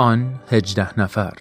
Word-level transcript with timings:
آن 0.00 0.34
هجده 0.50 1.00
نفر. 1.00 1.32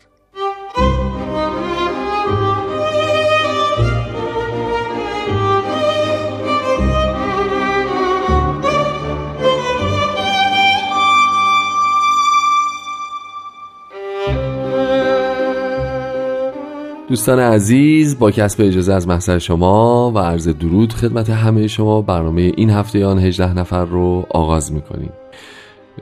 دوستان 17.10 17.40
عزیز 17.40 18.20
با 18.20 18.32
کسب 18.32 18.62
اجازه 18.62 18.94
از 18.94 19.08
محضر 19.08 19.38
شما 19.38 20.12
و 20.12 20.20
عرض 20.20 20.48
درود 20.48 20.94
خدمت 20.94 21.30
همه 21.30 21.68
شما 21.68 22.02
برنامه 22.02 22.42
این 22.58 22.70
هفته 22.70 23.06
آن 23.06 23.20
18 23.20 23.54
نفر 23.54 23.86
رو 23.86 24.26
آغاز 24.30 24.74
می‌کنیم. 24.74 25.12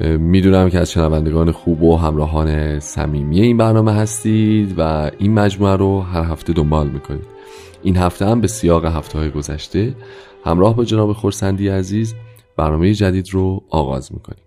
می‌دونم 0.01 0.69
که 0.69 0.79
از 0.79 0.91
شنوندگان 0.91 1.51
خوب 1.51 1.83
و 1.83 1.97
همراهان 1.97 2.79
صمیمی 2.79 3.41
این 3.41 3.57
برنامه 3.57 3.93
هستید 3.93 4.73
و 4.77 5.11
این 5.19 5.33
مجموعه 5.33 5.75
رو 5.75 6.01
هر 6.01 6.23
هفته 6.23 6.53
دنبال 6.53 6.89
می‌کنید. 6.89 7.27
این 7.83 7.97
هفته 7.97 8.25
هم 8.25 8.41
به 8.41 8.47
سیاق 8.47 8.85
هفته 8.85 9.19
های 9.19 9.29
گذشته 9.29 9.95
همراه 10.45 10.75
با 10.75 10.85
جناب 10.85 11.13
خورسندی 11.13 11.67
عزیز 11.67 12.15
برنامه 12.57 12.93
جدید 12.93 13.33
رو 13.33 13.63
آغاز 13.69 14.13
می‌کنیم. 14.13 14.46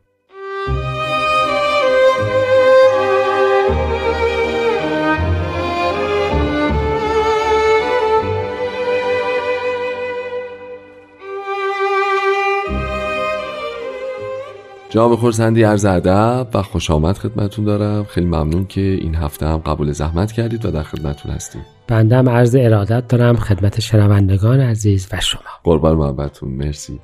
جناب 14.90 15.16
خورسندی 15.16 15.62
عرض 15.62 15.84
ادب 15.84 16.48
و 16.54 16.62
خوش 16.62 16.90
آمد 16.90 17.18
خدمتون 17.18 17.64
دارم. 17.64 18.04
خیلی 18.04 18.26
ممنون 18.26 18.66
که 18.66 18.80
این 18.80 19.14
هفته 19.14 19.46
هم 19.46 19.56
قبول 19.56 19.92
زحمت 19.92 20.32
کردید 20.32 20.66
و 20.66 20.70
در 20.70 20.82
خدمتون 20.82 21.32
هستیم. 21.32 21.62
بنده 21.88 22.16
عرض 22.16 22.56
ارادت 22.58 23.08
دارم 23.08 23.36
خدمت 23.36 23.80
شنوندگان 23.80 24.60
عزیز 24.60 25.08
و 25.12 25.20
شما. 25.20 25.40
قربان 25.64 25.96
محبتون 25.96 26.48
مرسی. 26.48 27.00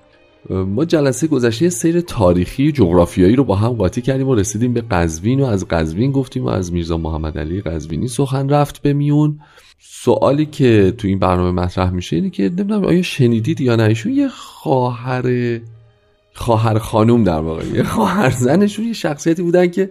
ما 0.51 0.85
جلسه 0.85 1.27
گذشته 1.27 1.69
سیر 1.69 2.01
تاریخی 2.01 2.73
جغرافیایی 2.73 3.37
رو 3.37 3.45
با 3.45 3.57
هم 3.57 3.69
قاطی 3.73 4.03
کردیم 4.03 4.29
و 4.29 4.35
رسیدیم 4.35 4.75
به 4.75 4.81
قزوین 4.81 5.41
و 5.41 5.45
از 5.45 5.69
قزوین 5.69 6.13
گفتیم 6.13 6.45
و 6.45 6.49
از 6.49 6.73
میرزا 6.73 6.97
محمد 6.97 7.39
علی 7.39 7.61
قزوینی 7.61 8.09
سخن 8.09 8.49
رفت 8.49 8.83
به 8.83 8.93
میون. 8.93 9.41
سوالی 9.79 10.47
که 10.47 10.95
تو 10.99 11.09
این 11.09 11.19
برنامه 11.19 11.51
مطرح 11.63 11.91
میشه 11.91 12.17
اینه 12.17 12.31
که 12.31 12.43
نمی‌دونم 12.43 12.85
آیا 12.85 13.03
شنیدید 13.03 13.61
یا 13.61 13.77
نه؟ 13.77 13.83
ایشون 13.83 14.13
یه 14.13 14.29
خواهر 14.29 15.23
خواهر 16.37 16.79
خانوم 16.79 17.25
در 17.25 17.39
واقع 17.39 17.83
خواهر 17.83 18.31
زنشون 18.31 18.85
یه 18.85 18.93
شخصیتی 18.93 19.43
بودن 19.43 19.67
که 19.67 19.91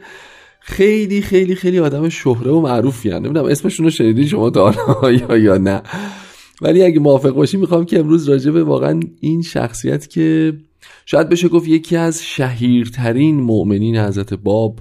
خیلی 0.60 1.22
خیلی 1.22 1.56
خیلی 1.56 1.80
آدم 1.80 2.10
شهره 2.10 2.52
و 2.52 2.62
معروفی 2.62 3.10
هن. 3.10 3.18
نمی‌دونم 3.18 3.46
اسمشون 3.46 3.84
رو 3.84 3.90
شنیدین 3.90 4.28
شما 4.28 4.50
تا 4.50 4.74
یا 5.30 5.38
یا 5.38 5.58
نه 5.58 5.82
ولی 6.62 6.84
اگه 6.84 7.00
موافق 7.00 7.30
باشی 7.30 7.58
می‌خوام 7.58 7.86
که 7.86 8.00
امروز 8.00 8.30
راجع 8.30 8.52
به 8.52 8.64
واقعا 8.64 9.00
این 9.20 9.42
شخصیت 9.42 10.10
که 10.10 10.54
شاید 11.06 11.30
بشه 11.30 11.48
گفت 11.48 11.68
یکی 11.68 11.96
از 11.96 12.24
شهیرترین 12.24 13.36
مؤمنین 13.42 13.98
حضرت 13.98 14.34
باب 14.34 14.80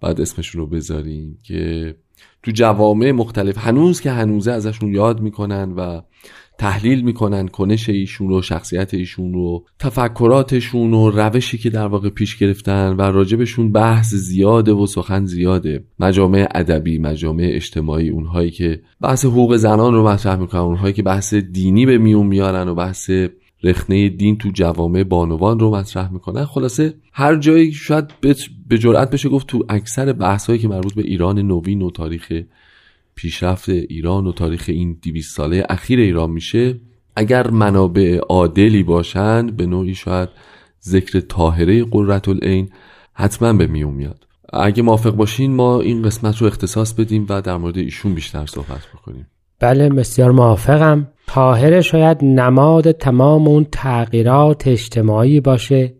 بعد 0.00 0.20
اسمشون 0.20 0.60
رو 0.60 0.66
بذاریم 0.66 1.38
که 1.42 1.94
تو 2.42 2.50
جوامع 2.50 3.10
مختلف. 3.10 3.58
هنوز 3.58 4.00
که 4.00 4.10
هنوزه 4.10 4.52
ازشون 4.52 4.94
یاد 4.94 5.20
می‌کنن 5.20 5.72
و 5.72 6.00
تحلیل 6.58 7.02
می‌کنن 7.02 7.48
کنش 7.48 7.88
ایشون 7.88 8.28
رو 8.28 8.42
شخصیت 8.42 8.94
ایشون 8.94 9.32
رو 9.32 9.64
تفکراتشون 9.78 10.94
و 10.94 11.10
روشی 11.10 11.58
که 11.58 11.70
در 11.70 11.86
واقع 11.86 12.08
پیش 12.08 12.36
گرفتن 12.36 12.96
و 12.96 13.02
راجبشون 13.02 13.72
بحث 13.72 14.14
زیاده 14.14 14.72
و 14.72 14.86
سخن 14.86 15.24
زیاده. 15.24 15.84
مجامع 16.00 16.48
ادبی 16.54 16.98
مجامع 16.98 17.48
اجتماعی 17.52 18.08
اونهایی 18.08 18.50
که 18.50 18.80
بحث 19.00 19.24
حقوق 19.24 19.56
زنان 19.56 19.94
رو 19.94 20.08
مطرح 20.08 20.36
می‌کنن 20.36 20.60
اونهایی 20.60 20.92
که 20.92 21.02
بحث 21.02 21.34
دینی 21.34 21.86
به 21.86 21.98
میون 21.98 22.26
میارن 22.26 22.68
و 22.68 22.74
بحث 22.74 23.10
رخنه 23.64 24.08
دین 24.08 24.38
تو 24.38 24.50
جوامع 24.54 25.02
بانوان 25.02 25.58
رو 25.58 25.76
مطرح 25.76 26.12
می‌کنن. 26.12 26.44
خلاصه 26.44 26.94
هر 27.12 27.36
جایی 27.36 27.72
شاید 27.72 28.04
به 28.68 28.78
جرأت 28.78 29.10
بشه 29.10 29.28
گفت 29.28 29.46
تو 29.46 29.64
اکثر 29.68 30.12
بحث 30.12 30.50
که 30.50 30.68
مربوط 30.68 30.94
به 30.94 31.02
ایران 31.02 31.38
نوین 31.38 31.82
و 31.82 31.90
تاریخ 31.90 32.32
پیشرفت 33.14 33.68
ایران 33.68 34.26
و 34.26 34.32
تاریخ 34.32 34.64
این 34.68 34.98
200 35.02 35.36
ساله 35.36 35.66
اخیر 35.68 36.00
ایران 36.00 36.30
میشه 36.30 36.80
اگر 37.16 37.50
منابع 37.50 38.18
عادلی 38.28 38.82
باشند 38.82 39.56
به 39.56 39.66
نوعی 39.66 39.94
شاید 39.94 40.28
ذکر 40.82 41.20
طاهره 41.20 41.84
قررت 41.84 42.28
العین 42.28 42.70
حتما 43.12 43.52
به 43.52 43.66
میون 43.66 43.94
میاد. 43.94 44.26
اگه 44.52 44.82
موافق 44.82 45.10
باشین 45.10 45.54
ما 45.54 45.80
این 45.80 46.02
قسمت 46.02 46.36
رو 46.36 46.46
اختصاص 46.46 46.94
بدیم 46.94 47.26
و 47.28 47.40
در 47.40 47.56
مورد 47.56 47.78
ایشون 47.78 48.14
بیشتر 48.14 48.46
صحبت 48.46 48.86
بکنیم. 48.94 49.26
بله 49.60 49.88
بسیار 49.88 50.30
موافقم. 50.30 51.08
طاهره 51.26 51.80
شاید 51.80 52.18
نماد 52.22 52.92
تمام 52.92 53.48
اون 53.48 53.66
تغییرات 53.72 54.68
اجتماعی 54.68 55.40
باشه 55.40 55.92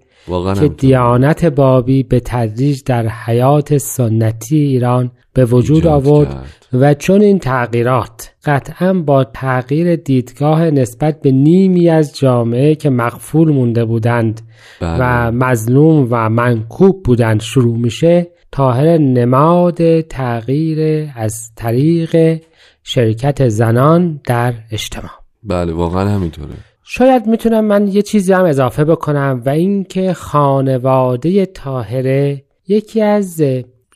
که 0.61 0.69
دیانت 0.69 1.45
بابی 1.45 2.03
به 2.03 2.21
تدریج 2.21 2.83
در 2.87 3.09
حیات 3.09 3.79
سنتی 3.79 4.57
ایران 4.57 5.11
به 5.34 5.45
وجود 5.45 5.87
آورد 5.87 6.45
و 6.73 6.95
چون 6.95 7.21
این 7.21 7.39
تغییرات 7.39 8.34
قطعا 8.45 8.93
با 8.93 9.25
تغییر 9.25 9.97
دیدگاه 9.97 10.71
نسبت 10.71 11.21
به 11.21 11.31
نیمی 11.31 11.89
از 11.89 12.19
جامعه 12.19 12.75
که 12.75 12.91
مغفول 12.91 13.53
مونده 13.53 13.84
بودند 13.84 14.41
بله. 14.81 14.97
و 15.01 15.31
مظلوم 15.31 16.09
و 16.11 16.29
منکوب 16.29 17.03
بودند 17.03 17.41
شروع 17.41 17.79
میشه 17.79 18.27
تاهر 18.53 18.99
نماد 18.99 20.01
تغییر 20.01 21.11
از 21.17 21.51
طریق 21.57 22.41
شرکت 22.87 23.49
زنان 23.49 24.21
در 24.27 24.55
اجتماع. 24.71 25.11
بله 25.43 25.72
واقعا 25.72 26.09
همینطوره. 26.09 26.55
شاید 26.83 27.27
می‌تونم 27.27 27.65
من 27.65 27.89
یه 27.89 28.03
چیزی 28.03 28.33
هم 28.33 28.45
اضافه 28.45 28.84
بکنم 28.84 29.43
و 29.47 29.49
اینکه 29.49 30.12
خانواده 30.12 31.47
تاهره 31.47 32.45
یکی 32.69 33.03
از 33.03 33.43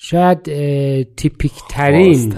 شاید 0.00 0.42
تیپیک 1.16 1.52
ترین 1.70 2.34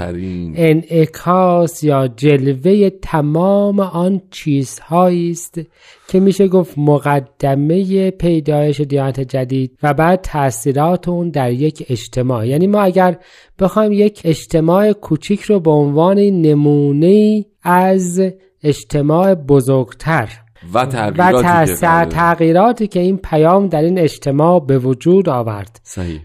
انعکاس 0.56 1.82
یا 1.84 2.09
جلوه 2.09 2.91
تمام 2.91 3.81
آن 3.81 4.22
چیزهایی 4.31 5.31
است 5.31 5.60
که 6.09 6.20
میشه 6.20 6.49
گفت 6.49 6.78
مقدمه 6.78 8.10
پیدایش 8.10 8.81
دیانت 8.81 9.20
جدید 9.20 9.78
و 9.82 9.94
بعد 9.94 10.20
تاثیرات 10.20 11.09
اون 11.09 11.31
در 11.31 11.53
یک 11.53 11.87
اجتماع. 11.88 12.49
یعنی 12.49 12.66
ما 12.66 12.81
اگر 12.81 13.19
بخوایم 13.59 13.93
یک 13.93 14.20
اجتماع 14.25 14.93
کوچیک 14.93 15.41
رو 15.41 15.60
به 15.60 15.70
عنوان 15.70 16.19
نمونه 16.19 17.44
از 17.62 18.22
اجتماع 18.62 19.34
بزرگتر 19.34 20.28
و 20.75 20.86
تغییراتی, 20.86 21.72
و 21.82 22.04
تغییراتی 22.04 22.86
که 22.86 23.00
این 23.00 23.16
پیام 23.16 23.69
در 23.69 23.82
این 23.82 23.98
اجتماع 23.98 24.66
به 24.66 24.78
وجود 24.78 25.28
آورد 25.28 25.81
صحیح. 25.82 26.20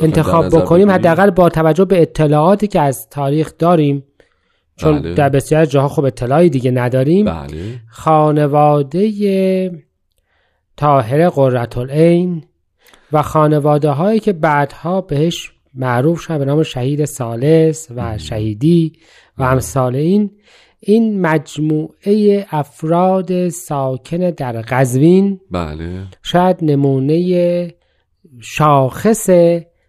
انتخاب 0.00 0.48
بکنیم 0.48 0.90
حداقل 0.90 1.30
با 1.30 1.48
توجه 1.48 1.84
به 1.84 2.02
اطلاعاتی 2.02 2.66
که 2.66 2.80
از 2.80 3.08
تاریخ 3.08 3.52
داریم 3.58 4.04
چون 4.76 5.02
بله. 5.02 5.14
در 5.14 5.28
بسیار 5.28 5.64
جاها 5.64 5.88
خب 5.88 6.04
اطلاعی 6.04 6.50
دیگه 6.50 6.70
نداریم 6.70 7.24
بله. 7.24 7.80
خانواده 7.88 9.10
طاهر 10.76 11.28
قرتالعین 11.28 12.44
و 13.12 13.22
خانواده 13.22 13.90
هایی 13.90 14.20
که 14.20 14.32
بعدها 14.32 15.00
بهش 15.00 15.52
معروف 15.74 16.20
شدن 16.20 16.38
به 16.38 16.44
نام 16.44 16.62
شهید 16.62 17.04
سالس 17.04 17.88
و 17.96 18.18
شهیدی 18.18 18.92
و 19.38 19.42
بله. 19.42 19.52
امثال 19.52 19.96
این 19.96 20.30
این 20.80 21.20
مجموعه 21.20 22.46
افراد 22.50 23.48
ساکن 23.48 24.30
در 24.30 24.52
قزوین 24.52 25.40
بله. 25.50 26.02
شاید 26.22 26.56
نمونه 26.62 27.74
شاخص 28.40 29.30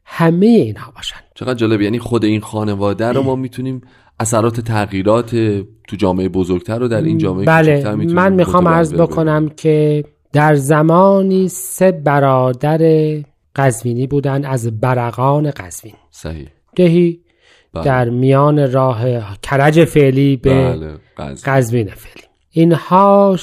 همه 0.05 0.45
اینها 0.45 0.91
باشند. 0.95 1.23
چقدر 1.35 1.53
جالب 1.53 1.81
یعنی 1.81 1.99
خود 1.99 2.25
این 2.25 2.41
خانواده 2.41 3.05
رو 3.05 3.23
ما 3.23 3.35
می‌تونیم 3.35 3.81
اثرات 4.19 4.59
تغییرات 4.59 5.35
تو 5.87 5.95
جامعه 5.97 6.29
بزرگتر 6.29 6.79
رو 6.79 6.87
در 6.87 7.01
این 7.01 7.17
جامعه 7.17 7.45
بله. 7.45 7.95
من 7.95 8.33
می‌خوام 8.33 8.67
عرض 8.67 8.93
بکنم 8.93 9.49
که 9.49 10.03
در 10.33 10.55
زمانی 10.55 11.47
سه 11.47 11.91
برادر 11.91 12.79
قزوینی 13.55 14.07
بودن 14.07 14.45
از 14.45 14.79
برقان 14.79 15.51
قزوین. 15.51 15.93
صحیح. 16.11 16.47
دهی 16.75 17.20
بله. 17.73 17.83
در 17.83 18.09
میان 18.09 18.71
راه 18.71 19.03
کرج 19.41 19.85
فعلی 19.85 20.37
به 20.37 20.75
بله. 21.17 21.35
قزوین 21.45 21.87
فعلی 21.87 22.23
اینها 22.51 23.37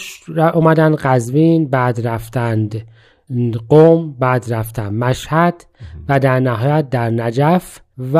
اومدن 0.54 0.96
قزوین 0.96 1.68
بعد 1.68 2.06
رفتند 2.06 2.86
قوم 3.68 4.16
بعد 4.18 4.44
رفتن 4.48 4.94
مشهد 4.94 5.66
و 6.08 6.20
در 6.20 6.40
نهایت 6.40 6.90
در 6.90 7.10
نجف 7.10 7.80
و 8.12 8.18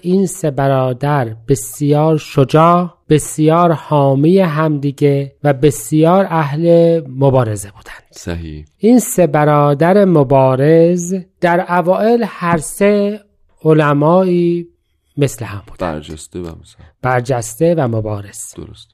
این 0.00 0.26
سه 0.26 0.50
برادر 0.50 1.36
بسیار 1.48 2.18
شجاع 2.18 2.94
بسیار 3.08 3.72
حامی 3.72 4.38
همدیگه 4.38 5.32
و 5.44 5.52
بسیار 5.52 6.26
اهل 6.30 7.00
مبارزه 7.08 7.70
بودند 7.70 8.02
صحیح 8.10 8.64
این 8.78 8.98
سه 8.98 9.26
برادر 9.26 10.04
مبارز 10.04 11.14
در 11.40 11.66
اوائل 11.68 12.24
هر 12.26 12.56
سه 12.56 13.20
علمایی 13.64 14.68
مثل 15.16 15.44
هم 15.44 15.62
بودن. 15.66 15.92
برجسته 15.92 16.38
و 16.38 16.42
مثلا. 16.42 16.86
برجسته 17.02 17.74
و 17.74 17.88
مبارز. 17.88 18.54
درست. 18.56 18.88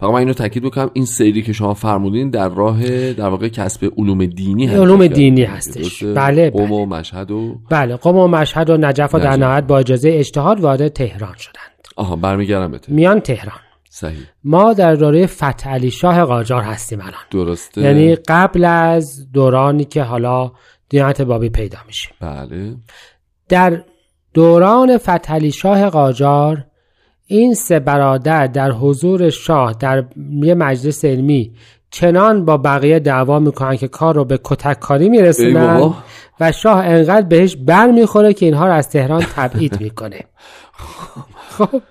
فقط 0.00 0.10
من 0.10 0.18
اینو 0.18 0.32
تاکید 0.32 0.62
بکنم 0.62 0.90
این 0.92 1.04
سیری 1.04 1.42
که 1.42 1.52
شما 1.52 1.74
فرمودین 1.74 2.30
در 2.30 2.48
راه 2.48 3.12
در 3.12 3.28
واقع 3.28 3.48
کسب 3.48 3.92
علوم 3.96 4.26
دینی 4.26 4.66
هست 4.66 4.80
علوم 4.80 5.06
دینی 5.06 5.42
هستش. 5.42 6.04
بله 6.04 6.50
قم 6.50 6.72
و 6.72 6.86
مشهد 6.86 7.30
و 7.30 7.60
بله 7.70 7.96
قم 7.96 8.16
و 8.16 8.28
مشهد 8.28 8.70
و 8.70 8.76
نجف 8.76 9.14
و 9.14 9.18
در 9.18 9.36
نهایت 9.36 9.64
با 9.64 9.78
اجازه 9.78 10.10
اجتهاد 10.12 10.60
وارد 10.60 10.88
تهران 10.88 11.34
شدند. 11.38 11.88
آها 11.96 12.16
برمیگردم 12.16 12.70
به 12.70 12.80
میان 12.88 13.20
تهران. 13.20 13.60
صحیح. 13.90 14.26
ما 14.44 14.72
در 14.72 14.94
دوره 14.94 15.26
فتح 15.26 15.70
علی 15.70 15.90
شاه 15.90 16.24
قاجار 16.24 16.62
هستیم 16.62 17.00
الان. 17.00 17.20
درسته. 17.30 17.80
یعنی 17.80 18.14
قبل 18.14 18.64
از 18.64 19.32
دورانی 19.32 19.84
که 19.84 20.02
حالا 20.02 20.52
دیانت 20.88 21.22
بابی 21.22 21.48
پیدا 21.48 21.78
میشه. 21.86 22.08
بله. 22.20 22.74
در 23.48 23.82
دوران 24.34 24.98
فتح 24.98 25.34
علی 25.34 25.52
شاه 25.52 25.90
قاجار 25.90 26.64
این 27.26 27.54
سه 27.54 27.78
برادر 27.78 28.46
در 28.46 28.70
حضور 28.70 29.30
شاه 29.30 29.72
در 29.80 30.04
یه 30.42 30.54
مجلس 30.54 31.04
علمی 31.04 31.52
چنان 31.90 32.44
با 32.44 32.56
بقیه 32.56 32.98
دعوا 32.98 33.38
می‌کنن 33.38 33.76
که 33.76 33.88
کار 33.88 34.14
رو 34.14 34.24
به 34.24 34.40
کتک 34.44 34.80
کاری 34.80 35.08
میرسونن 35.08 35.94
و 36.40 36.52
شاه 36.52 36.86
انقدر 36.86 37.26
بهش 37.26 37.56
بر 37.56 37.90
می‌خوره 37.90 38.32
که 38.32 38.46
اینها 38.46 38.66
رو 38.66 38.72
از 38.72 38.88
تهران 38.88 39.22
تبعید 39.36 39.80
می‌کنه. 39.80 40.20
خب 41.58 41.82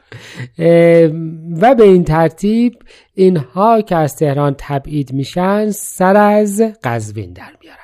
و 1.61 1.75
به 1.75 1.83
این 1.83 2.03
ترتیب 2.03 2.73
اینها 3.13 3.81
که 3.81 3.95
از 3.95 4.15
تهران 4.15 4.55
تبعید 4.57 5.13
میشن 5.13 5.71
سر 5.71 6.17
از 6.17 6.61
قزوین 6.83 7.33
در 7.33 7.51
میارند 7.61 7.78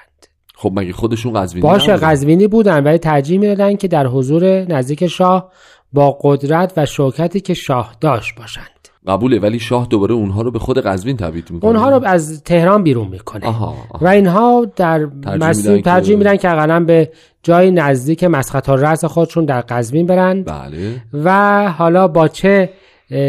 خب 0.65 0.79
مگه 0.79 0.93
خودشون 0.93 1.33
قزوینی 1.33 1.61
باشه 1.67 1.95
قزوینی 1.95 2.47
بودن 2.47 2.83
ولی 2.83 2.97
ترجیح 2.97 3.39
می‌دادن 3.39 3.75
که 3.75 3.87
در 3.87 4.07
حضور 4.07 4.43
نزدیک 4.45 5.07
شاه 5.07 5.51
با 5.93 6.17
قدرت 6.21 6.73
و 6.77 6.85
شوکتی 6.85 7.39
که 7.39 7.53
شاه 7.53 7.95
داشت 8.01 8.35
باشند. 8.35 8.89
قبوله 9.07 9.39
ولی 9.39 9.59
شاه 9.59 9.87
دوباره 9.89 10.13
اونها 10.13 10.41
رو 10.41 10.51
به 10.51 10.59
خود 10.59 10.79
قزوین 10.79 11.17
تبعید 11.17 11.51
می‌کنه. 11.51 11.69
اونها 11.69 11.89
رو 11.89 12.05
از 12.05 12.43
تهران 12.43 12.83
بیرون 12.83 13.07
می‌کنه. 13.07 13.47
آها، 13.47 13.75
و 14.01 14.07
اینها 14.07 14.65
در 14.75 15.05
مسیر 15.39 15.81
ترجیح 15.81 16.17
میدن 16.17 16.37
که 16.37 16.51
اقلا 16.51 16.79
به 16.79 17.11
جای 17.43 17.71
نزدیک 17.71 18.23
مسقط 18.23 18.69
رأس 18.69 19.05
خودشون 19.05 19.45
در 19.45 19.61
قزوین 19.61 20.05
برند 20.05 20.45
بله. 20.45 21.01
و 21.13 21.71
حالا 21.71 22.07
با 22.07 22.27
چه 22.27 22.69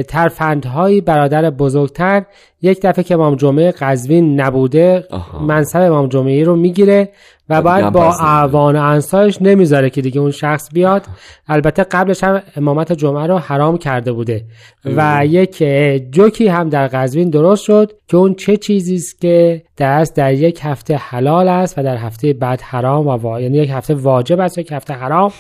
ترفندهایی 0.09 1.01
برادر 1.01 1.51
بزرگتر 1.51 2.25
یک 2.63 2.81
دفعه 2.83 3.05
که 3.05 3.15
امام 3.15 3.35
جمعه 3.35 3.73
قزوین 3.73 4.41
نبوده 4.41 5.05
منصب 5.41 5.81
امام 5.81 6.09
جمعه 6.09 6.45
رو 6.45 6.57
می‌گیره 6.57 7.09
و 7.49 7.63
بعد 7.63 7.93
با 7.93 8.15
اعوان 8.15 8.77
انصارش 8.77 9.43
نمی‌ذاره 9.43 9.91
که 9.91 10.03
دیگه 10.03 10.21
اون 10.21 10.31
شخص 10.31 10.69
بیاد. 10.73 11.07
البته 11.49 11.85
قبلش 11.85 12.25
هم 12.25 12.43
امامت 12.57 12.93
جمعه 12.93 13.27
رو 13.27 13.39
حرام 13.39 13.79
کرده 13.79 14.13
بوده 14.13 14.45
و 14.85 15.27
یک 15.27 15.63
جوکی 16.11 16.49
هم 16.49 16.69
در 16.69 16.87
قزوین 16.87 17.31
درست 17.31 17.65
شد 17.65 17.93
که 18.09 18.17
اون 18.17 18.35
چه 18.35 18.57
چیزی 18.57 18.95
است 18.95 19.21
که 19.21 19.63
در 19.77 20.05
در 20.05 20.35
یک 20.35 20.61
هفته 20.63 20.97
حلال 20.97 21.49
است 21.49 21.79
و 21.79 21.83
در 21.83 21.97
هفته 21.97 22.33
بعد 22.33 22.61
حرام 22.61 23.07
و 23.07 23.41
یعنی 23.41 23.59
یک 23.59 23.71
هفته 23.71 23.95
واجب 23.95 24.41
است 24.41 24.59
و 24.59 24.61
یک 24.61 24.73
هفته 24.73 24.95
حرام. 24.95 25.33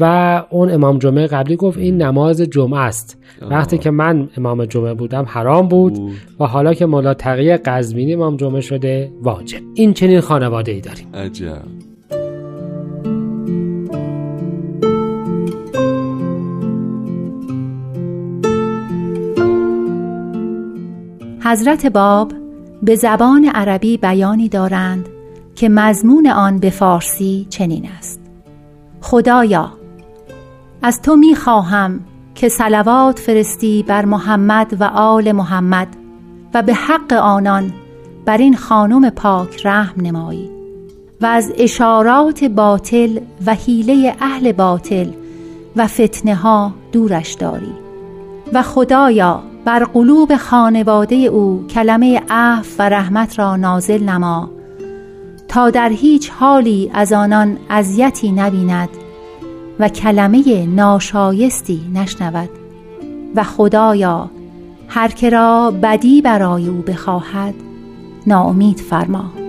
و 0.00 0.42
اون 0.50 0.70
امام 0.70 0.98
جمعه 0.98 1.26
قبلی 1.26 1.56
گفت 1.56 1.78
این 1.78 2.02
نماز 2.02 2.40
جمعه 2.40 2.80
است. 2.80 3.18
وقتی 3.50 3.78
که 3.78 3.90
من 3.90 4.28
امام 4.36 4.64
جمعه 4.64 4.94
بودم 4.94 5.24
حرام 5.28 5.68
بود, 5.68 5.98
و 6.40 6.44
حالا 6.44 6.74
که 6.74 6.86
مولا 6.86 7.14
تقیه 7.14 7.56
قزمینی 7.56 8.14
امام 8.14 8.36
جمعه 8.36 8.60
شده 8.60 9.10
واجب. 9.22 9.60
این 9.74 9.92
چنین 9.92 10.20
خانواده 10.20 10.72
ای 10.72 10.80
داریم. 10.80 11.08
عجب. 11.14 11.62
حضرت 21.44 21.86
باب 21.86 22.32
به 22.82 22.96
زبان 22.96 23.44
عربی 23.54 23.96
بیانی 23.96 24.48
دارند 24.48 25.08
که 25.54 25.68
مضمون 25.68 26.26
آن 26.26 26.58
به 26.58 26.70
فارسی 26.70 27.46
چنین 27.50 27.88
است. 27.98 28.15
خدایا 29.06 29.72
از 30.82 31.02
تو 31.02 31.16
می 31.16 31.34
خواهم 31.34 32.00
که 32.34 32.48
سلوات 32.48 33.18
فرستی 33.18 33.84
بر 33.88 34.04
محمد 34.04 34.76
و 34.80 34.84
آل 34.84 35.32
محمد 35.32 35.88
و 36.54 36.62
به 36.62 36.74
حق 36.74 37.12
آنان 37.12 37.72
بر 38.24 38.36
این 38.36 38.56
خانم 38.56 39.10
پاک 39.10 39.66
رحم 39.66 40.00
نمایی 40.00 40.50
و 41.20 41.26
از 41.26 41.52
اشارات 41.58 42.44
باطل 42.44 43.20
و 43.46 43.54
حیله 43.54 44.16
اهل 44.20 44.52
باطل 44.52 45.10
و 45.76 45.86
فتنه 45.86 46.34
ها 46.34 46.72
دورش 46.92 47.32
داری. 47.32 47.72
و 48.52 48.62
خدایا 48.62 49.42
بر 49.64 49.84
قلوب 49.84 50.36
خانواده 50.36 51.16
او 51.16 51.66
کلمه 51.66 52.22
عفو 52.30 52.82
و 52.82 52.88
رحمت 52.88 53.38
را 53.38 53.56
نازل 53.56 54.02
نما 54.02 54.55
تا 55.48 55.70
در 55.70 55.88
هیچ 55.88 56.30
حالی 56.30 56.90
از 56.94 57.12
آنان 57.12 57.58
اذیتی 57.70 58.32
نبیند 58.32 58.88
و 59.78 59.88
کلمه 59.88 60.66
ناشایستی 60.66 61.80
نشنود 61.94 62.50
و 63.34 63.42
خدایا 63.42 64.30
هر 64.88 65.08
که 65.08 65.30
را 65.30 65.70
بدی 65.82 66.22
برای 66.22 66.68
او 66.68 66.82
بخواهد 66.82 67.54
ناامید 68.26 68.78
فرما. 68.80 69.45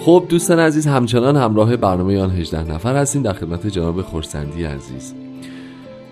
خب 0.00 0.24
دوستان 0.28 0.58
عزیز 0.58 0.86
همچنان 0.86 1.36
همراه 1.36 1.76
برنامه 1.76 2.20
آن 2.20 2.30
18 2.30 2.72
نفر 2.74 2.96
هستیم 2.96 3.22
در 3.22 3.32
خدمت 3.32 3.66
جناب 3.66 4.02
خورسندی 4.02 4.64
عزیز. 4.64 5.14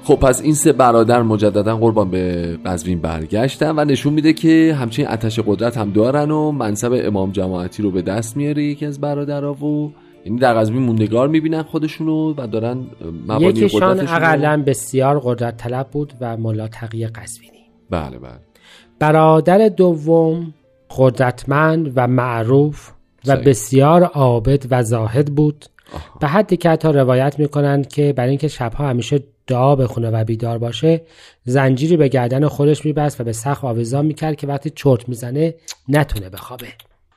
خب 0.02 0.14
پس 0.14 0.43
این 0.43 0.55
سه 0.55 0.73
برادر 0.73 1.23
مجددا 1.23 1.76
قربان 1.76 2.11
به 2.11 2.56
قزوین 2.67 3.00
برگشتن 3.00 3.79
و 3.79 3.85
نشون 3.85 4.12
میده 4.12 4.32
که 4.32 4.76
همچنین 4.81 5.08
آتش 5.08 5.40
قدرت 5.46 5.76
هم 5.76 5.90
دارن 5.90 6.31
و 6.31 6.52
منصب 6.52 6.93
امام 6.93 7.32
جماعتی 7.32 7.82
رو 7.82 7.91
به 7.91 8.03
دست 8.03 8.36
میاره 8.36 8.63
یکی 8.63 8.86
از 8.86 9.01
برادرها 9.01 9.53
و 9.53 9.93
یعنی 10.24 10.39
در 10.39 10.55
قزوین 10.55 10.82
موندگار 10.82 11.29
می‌بینن 11.29 11.63
خودشونو 11.63 12.34
و 12.36 12.46
دارن 12.46 12.86
مبانی 13.29 13.44
یکیشان 13.44 14.01
اقلا 14.01 14.63
بسیار 14.67 15.20
قدرت 15.24 15.56
طلب 15.56 15.89
بود 15.91 16.13
و 16.20 16.36
ملا 16.36 16.69
تقی 16.69 17.06
قزوینی. 17.06 17.70
بله 17.91 18.19
بله. 18.19 18.41
برادر 18.98 19.69
دوم 19.69 20.55
قدرتمند 20.98 21.93
و 21.96 22.06
معروف 22.06 22.97
و 23.29 23.37
بسیار 23.37 24.03
عابد 24.03 24.67
و 24.70 24.82
زاهد 24.82 25.35
بود. 25.35 25.65
به 26.20 26.27
حدی 26.27 26.56
که 26.56 26.70
حتی 26.70 26.89
روایت 26.89 27.39
می‌کنند 27.39 27.89
که 27.89 28.13
برای 28.13 28.29
اینکه 28.29 28.49
شبها 28.49 28.89
همیشه 28.89 29.20
دعا 29.47 29.77
بخونه 29.77 30.11
و 30.11 30.25
بیدار 30.25 30.58
باشه 30.58 31.01
زنجیری 31.44 31.97
به 31.97 32.08
گردن 32.08 32.49
خودش 32.49 32.85
میبست 32.85 33.20
و 33.20 33.25
به 33.25 33.32
سخت 33.32 33.65
آویزان 33.65 34.06
می‌کرد 34.06 34.37
که 34.37 34.47
وقتی 34.47 34.70
چرت 34.70 35.08
می‌زنه 35.08 35.55
نتونه 35.89 36.29
بخوابه. 36.29 36.67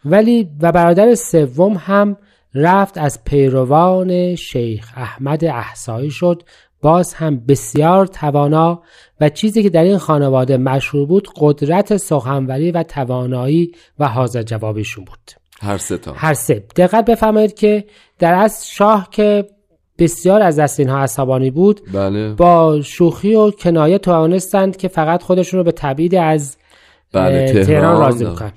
ولی 0.06 0.50
و 0.62 0.72
برادر 0.72 1.16
سوم 1.16 1.74
هم 1.74 2.18
رفت 2.56 2.98
از 2.98 3.24
پیروان 3.24 4.36
شیخ 4.36 4.92
احمد 4.96 5.46
احسایی 5.46 6.12
شد. 6.12 6.44
باز 6.82 7.14
هم 7.14 7.40
بسیار 7.40 8.06
توانا 8.06 8.82
و 9.22 9.30
چیزی 9.30 9.64
که 9.64 9.70
در 9.70 9.84
این 9.84 9.98
خانواده 9.98 10.58
مشهور 10.58 11.06
بود 11.06 11.28
قدرت 11.36 11.98
سخنوری 11.98 12.72
و 12.72 12.84
توانایی 12.84 13.72
و 14.00 14.08
حاضر 14.08 14.44
جوابیشون 14.44 15.06
بود. 15.06 15.41
هر 15.62 15.78
سه 15.78 15.98
تا 15.98 16.14
هر 16.14 16.34
سه 16.34 16.64
دقت 16.76 17.06
بفرمایید 17.06 17.54
که 17.54 17.84
در 18.20 18.34
از 18.34 18.68
شاه 18.70 19.08
که 19.12 19.46
بسیار 20.00 20.42
از 20.42 20.60
دست 20.60 20.80
اینها 20.80 21.00
عصبانی 21.00 21.52
بود 21.52 21.82
بله. 21.94 22.34
با 22.34 22.82
شوخی 22.82 23.36
و 23.36 23.52
کنایه 23.52 23.98
توانستند 23.98 24.78
که 24.78 24.88
فقط 24.88 25.24
خودشون 25.24 25.58
رو 25.58 25.64
به 25.64 25.72
تبعید 25.72 26.16
از 26.16 26.58
بله. 27.14 27.46
تهران, 27.46 27.66
تهران 27.66 28.00
راضی 28.00 28.26
بکنن 28.26 28.52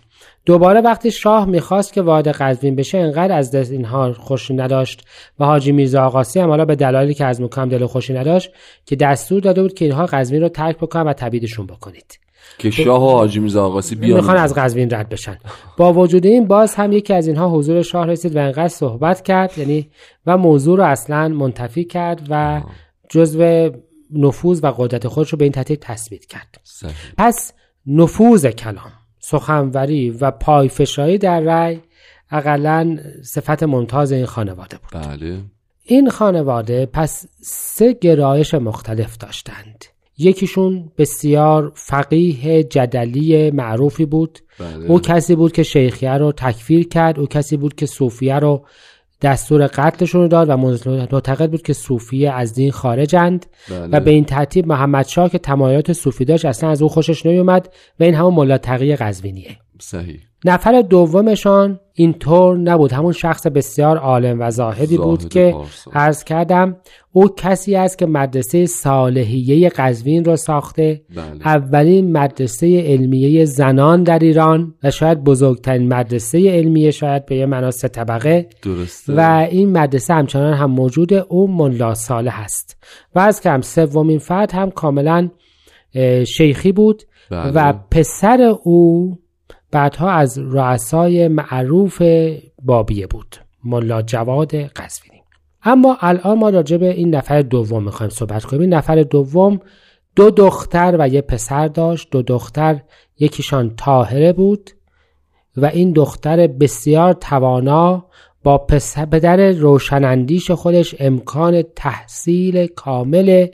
دوباره 0.46 0.80
وقتی 0.80 1.10
شاه 1.10 1.46
می‌خواست 1.46 1.92
که 1.92 2.02
وارد 2.02 2.28
قزوین 2.28 2.76
بشه 2.76 2.98
انقدر 2.98 3.36
از 3.36 3.50
دست 3.50 3.72
اینها 3.72 4.12
خوشی 4.12 4.54
نداشت 4.54 5.04
و 5.38 5.44
حاجی 5.44 5.72
میرزا 5.72 6.02
آقاسی 6.02 6.40
هم 6.40 6.48
حالا 6.48 6.64
به 6.64 6.76
دلایلی 6.76 7.14
که 7.14 7.24
از 7.24 7.40
مکام 7.40 7.68
دل 7.68 7.86
خوشی 7.86 8.12
نداشت 8.12 8.50
که 8.86 8.96
دستور 8.96 9.40
داده 9.40 9.62
بود 9.62 9.74
که 9.74 9.84
اینها 9.84 10.06
قزوین 10.06 10.42
رو 10.42 10.48
ترک 10.48 10.76
بکنن 10.76 11.02
و 11.02 11.12
تبعیدشون 11.12 11.66
بکنید 11.66 12.23
که 12.58 12.70
شاه 12.70 13.02
و 13.02 13.10
حاجی 13.10 13.40
میرزا 13.40 13.66
آقاسی 13.66 13.94
بیان. 13.94 14.16
می‌خوان 14.16 14.36
از 14.36 14.54
قزوین 14.54 14.90
رد 14.90 15.08
بشن. 15.08 15.38
با 15.76 15.92
وجود 15.92 16.26
این 16.26 16.46
باز 16.46 16.74
هم 16.74 16.92
یکی 16.92 17.14
از 17.14 17.26
اینها 17.26 17.50
حضور 17.50 17.82
شاه 17.82 18.06
رسید 18.06 18.36
و 18.36 18.38
انقدر 18.38 18.68
صحبت 18.68 19.22
کرد 19.22 19.58
یعنی 19.58 19.90
و 20.26 20.36
موضوع 20.36 20.78
رو 20.78 20.84
اصلا 20.84 21.28
منتفی 21.28 21.84
کرد 21.84 22.26
و 22.30 22.62
جزو 23.10 23.70
نفوذ 24.12 24.60
و 24.64 24.66
قدرت 24.76 25.08
خودش 25.08 25.30
رو 25.30 25.38
به 25.38 25.44
این 25.44 25.52
ترتیب 25.52 25.78
تثبیت 25.80 26.24
کرد. 26.24 26.60
پس 27.18 27.52
نفوذ 27.86 28.46
کلام 28.46 28.92
سخنوری 29.18 30.10
و 30.10 30.30
پایفشایی 30.30 31.18
در 31.18 31.40
رأی 31.40 31.80
اقلا 32.30 32.98
صفت 33.22 33.62
ممتاز 33.62 34.12
این 34.12 34.26
خانواده 34.26 34.76
بود. 34.76 35.02
بله. 35.02 35.40
این 35.84 36.10
خانواده 36.10 36.86
پس 36.86 37.26
سه 37.42 37.92
گرایش 37.92 38.54
مختلف 38.54 39.18
داشتند. 39.18 39.84
یکیشون 40.18 40.90
بسیار 40.98 41.72
فقیه 41.74 42.64
جدلی 42.64 43.50
معروفی 43.50 44.06
بود 44.06 44.38
بله. 44.60 44.86
او 44.86 45.00
کسی 45.00 45.34
بود 45.34 45.52
که 45.52 45.62
شیخیه 45.62 46.12
رو 46.12 46.32
تکفیر 46.32 46.88
کرد 46.88 47.18
او 47.20 47.26
کسی 47.26 47.56
بود 47.56 47.74
که 47.74 47.86
صوفیه 47.86 48.38
رو 48.38 48.66
دستور 49.22 49.66
قتلشون 49.66 50.20
رو 50.20 50.28
داد 50.28 50.48
و 50.50 50.56
معتقد 50.56 51.50
بود 51.50 51.62
که 51.62 51.72
صوفیه 51.72 52.32
از 52.32 52.54
دین 52.54 52.70
خارجند 52.70 53.46
بله. 53.70 53.86
و 53.86 54.00
به 54.00 54.10
این 54.10 54.24
ترتیب 54.24 54.66
محمد 54.66 55.06
شاه 55.06 55.30
که 55.30 55.38
تمایلات 55.38 55.92
صوفی 55.92 56.24
داشت 56.24 56.44
اصلا 56.44 56.70
از 56.70 56.82
او 56.82 56.88
خوشش 56.88 57.26
نمیومد 57.26 57.72
و 58.00 58.04
این 58.04 58.14
همون 58.14 58.34
ملا 58.34 58.58
تقی 58.58 58.96
قزوینیه 58.96 59.56
صحیح 59.80 60.20
نفر 60.44 60.82
دومشان 60.82 61.80
اینطور 61.96 62.58
نبود 62.58 62.92
همون 62.92 63.12
شخص 63.12 63.46
بسیار 63.46 63.96
عالم 63.96 64.40
و 64.40 64.50
زاهدی 64.50 64.96
بود 64.96 65.28
که 65.28 65.54
عرض 65.92 66.24
کردم 66.24 66.76
او 67.12 67.28
کسی 67.28 67.76
است 67.76 67.98
که 67.98 68.06
مدرسه 68.06 68.66
صالحیه 68.66 69.68
قزوین 69.68 70.24
را 70.24 70.36
ساخته 70.36 71.02
بله. 71.16 71.24
اولین 71.44 72.12
مدرسه 72.12 72.82
علمیه 72.86 73.44
زنان 73.44 74.02
در 74.02 74.18
ایران 74.18 74.74
و 74.82 74.90
شاید 74.90 75.24
بزرگترین 75.24 75.88
مدرسه 75.88 76.50
علمیه 76.50 76.90
شاید 76.90 77.26
به 77.26 77.36
یه 77.36 77.46
معنا 77.46 77.70
سه 77.70 77.88
طبقه 77.88 78.48
درسته. 78.62 79.14
و 79.16 79.46
این 79.50 79.72
مدرسه 79.72 80.14
همچنان 80.14 80.54
هم 80.54 80.70
موجود 80.70 81.14
او 81.14 81.56
ملا 81.56 81.94
صالح 81.94 82.40
است 82.40 82.76
و 83.14 83.18
از 83.18 83.40
کم 83.40 83.60
سومین 83.60 84.18
فرد 84.18 84.52
هم 84.52 84.70
کاملا 84.70 85.30
شیخی 86.26 86.72
بود 86.72 87.02
بله. 87.30 87.52
و 87.54 87.72
پسر 87.90 88.54
او 88.62 89.18
بعدها 89.74 90.10
از 90.10 90.38
رؤسای 90.38 91.28
معروف 91.28 92.02
بابیه 92.62 93.06
بود 93.06 93.36
ملا 93.64 94.02
جواد 94.02 94.54
قزوینی. 94.54 95.22
اما 95.62 95.96
الان 96.00 96.38
ما 96.38 96.50
راجع 96.50 96.76
به 96.76 96.90
این 96.90 97.14
نفر 97.14 97.42
دوم 97.42 97.84
می‌خوایم 97.84 98.10
صحبت 98.10 98.44
کنیم. 98.44 98.60
این 98.60 98.74
نفر 98.74 99.02
دوم 99.02 99.60
دو 100.16 100.30
دختر 100.30 100.96
و 100.98 101.08
یه 101.08 101.20
پسر 101.20 101.68
داشت. 101.68 102.10
دو 102.10 102.22
دختر 102.22 102.80
یکیشان 103.18 103.74
تاهره 103.76 104.32
بود 104.32 104.70
و 105.56 105.66
این 105.66 105.92
دختر 105.92 106.46
بسیار 106.46 107.12
توانا 107.12 108.06
با 108.42 108.58
پدر 108.58 109.50
روشنندیش 109.50 110.50
خودش 110.50 110.94
امکان 110.98 111.62
تحصیل 111.76 112.66
کامل 112.66 113.46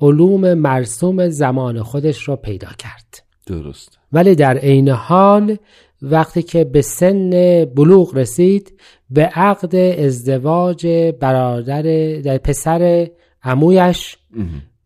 علوم 0.00 0.54
مرسوم 0.54 1.28
زمان 1.28 1.82
خودش 1.82 2.28
را 2.28 2.36
پیدا 2.36 2.68
کرد. 2.78 3.25
درست 3.46 3.98
ولی 4.12 4.34
در 4.34 4.58
عین 4.58 4.88
حال 4.88 5.56
وقتی 6.02 6.42
که 6.42 6.64
به 6.64 6.82
سن 6.82 7.30
بلوغ 7.64 8.16
رسید 8.16 8.80
به 9.10 9.22
عقد 9.22 9.76
ازدواج 9.76 10.86
برادر 11.20 11.82
در 12.20 12.38
پسر 12.38 13.10
عمویش 13.42 14.16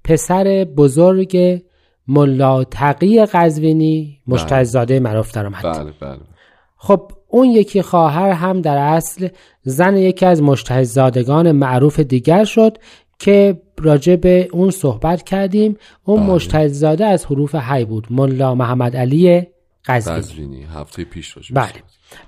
پسر 0.04 0.66
بزرگ 0.76 1.62
ملا 2.08 2.64
تقی 2.64 3.26
قزوینی 3.26 4.20
مشتهزاده 4.26 5.00
بله. 5.00 5.10
معروف 5.10 5.32
در 5.32 5.46
آمد 5.46 5.62
بله 5.62 5.92
بله. 6.00 6.18
خب 6.76 7.12
اون 7.28 7.48
یکی 7.48 7.82
خواهر 7.82 8.30
هم 8.30 8.60
در 8.60 8.76
اصل 8.76 9.28
زن 9.62 9.96
یکی 9.96 10.26
از 10.26 10.42
مشتهزادگان 10.42 11.52
معروف 11.52 12.00
دیگر 12.00 12.44
شد 12.44 12.78
که 13.18 13.60
راجع 13.82 14.16
به 14.16 14.48
اون 14.52 14.70
صحبت 14.70 15.22
کردیم. 15.22 15.76
اون 16.04 16.20
بله. 16.20 16.34
مشتهزاده 16.34 17.06
از 17.06 17.26
حروف 17.26 17.54
حی 17.54 17.84
بود. 17.84 18.06
ملا 18.10 18.54
محمد 18.54 18.96
علی 18.96 19.46
قزوینی. 19.86 20.66
هفته 20.74 21.04
پیش 21.04 21.38
بله. 21.50 21.72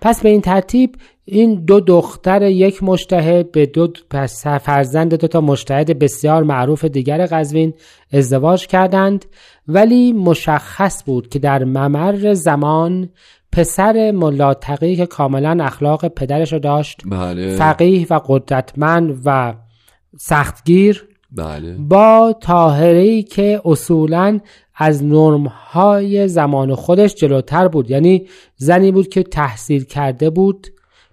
پس 0.00 0.22
به 0.22 0.28
این 0.28 0.40
ترتیب 0.40 0.96
این 1.24 1.64
دو 1.64 1.80
دختر 1.80 2.42
یک 2.42 2.82
مشتهد 2.82 3.52
به 3.52 3.66
دو 3.66 3.88
پس 4.10 4.46
فرزند 4.46 5.14
دو 5.14 5.28
تا 5.28 5.40
مشتهد 5.40 5.98
بسیار 5.98 6.42
معروف 6.42 6.84
دیگر 6.84 7.26
قزوین 7.26 7.74
ازدواج 8.12 8.66
کردند. 8.66 9.24
ولی 9.68 10.12
مشخص 10.12 11.02
بود 11.06 11.28
که 11.28 11.38
در 11.38 11.64
ممر 11.64 12.34
زمان 12.34 13.08
پسر 13.52 14.10
ملا 14.10 14.54
تقی 14.54 14.96
که 14.96 15.06
کاملا 15.06 15.64
اخلاق 15.64 16.08
پدرش 16.08 16.52
رو 16.52 16.58
داشت 16.58 17.02
بله. 17.06 17.56
فقیه 17.56 18.06
و 18.10 18.20
قدرتمند 18.26 19.22
و 19.24 19.54
سختگیر 20.18 21.08
بله. 21.36 21.76
با 21.78 22.34
تاهره 22.40 23.22
که 23.22 23.60
اصولا 23.64 24.40
از 24.74 25.04
نرم 25.04 25.46
های 25.46 26.28
زمان 26.28 26.74
خودش 26.74 27.14
جلوتر 27.14 27.68
بود 27.68 27.90
یعنی 27.90 28.26
زنی 28.56 28.92
بود 28.92 29.08
که 29.08 29.22
تحصیل 29.22 29.84
کرده 29.84 30.30
بود 30.30 30.66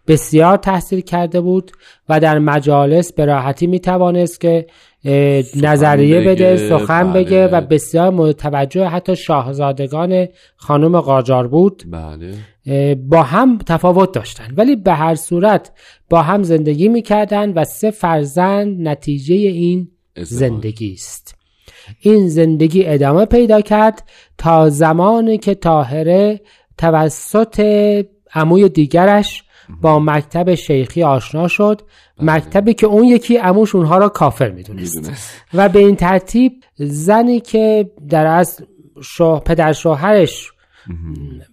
بسیار 0.07 0.57
تحصیل 0.57 1.01
کرده 1.01 1.41
بود 1.41 1.71
و 2.09 2.19
در 2.19 2.39
مجالس 2.39 3.13
به 3.13 3.25
راحتی 3.25 3.67
می 3.67 3.79
توانست 3.79 4.41
که 4.41 4.67
نظریه 5.55 6.21
بده 6.21 6.57
سخن 6.57 7.13
بله. 7.13 7.23
بگه 7.23 7.47
و 7.47 7.61
بسیار 7.61 8.09
متوجه 8.09 8.85
حتی 8.85 9.15
شاهزادگان 9.15 10.27
خانم 10.55 10.99
قاجار 10.99 11.47
بود 11.47 11.83
بله. 11.91 12.95
با 12.95 13.23
هم 13.23 13.57
تفاوت 13.57 14.11
داشتند 14.11 14.53
ولی 14.57 14.75
به 14.75 14.93
هر 14.93 15.15
صورت 15.15 15.71
با 16.09 16.21
هم 16.21 16.43
زندگی 16.43 16.87
می‌کردند 16.87 17.57
و 17.57 17.63
سه 17.63 17.91
فرزند 17.91 18.87
نتیجه 18.87 19.35
این 19.35 19.87
زندگی 20.17 20.93
است 20.93 21.35
این 21.99 22.27
زندگی 22.27 22.85
ادامه 22.85 23.25
پیدا 23.25 23.61
کرد 23.61 24.09
تا 24.37 24.69
زمانی 24.69 25.37
که 25.37 25.55
تاهره 25.55 26.41
توسط 26.77 27.59
عموی 28.33 28.69
دیگرش 28.69 29.43
با 29.81 29.99
مکتب 29.99 30.55
شیخی 30.55 31.03
آشنا 31.03 31.47
شد 31.47 31.81
بله. 32.17 32.33
مکتبی 32.33 32.73
که 32.73 32.87
اون 32.87 33.03
یکی 33.03 33.37
عموش 33.37 33.75
اونها 33.75 33.97
را 33.97 34.09
کافر 34.09 34.51
می‌دونست. 34.51 35.11
و 35.53 35.69
به 35.69 35.79
این 35.79 35.95
ترتیب 35.95 36.63
زنی 36.75 37.39
که 37.39 37.91
در 38.09 38.25
از 38.25 38.61
شو 39.03 39.39
پدر 39.39 39.73
شوهرش 39.73 40.51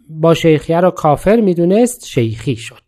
با 0.08 0.34
شیخیه 0.34 0.80
را 0.80 0.90
کافر 0.90 1.40
می‌دونست 1.40 2.06
شیخی 2.06 2.56
شد. 2.56 2.82